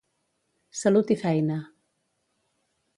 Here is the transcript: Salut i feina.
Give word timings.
Salut 0.79 1.13
i 1.17 1.19
feina. 1.25 1.61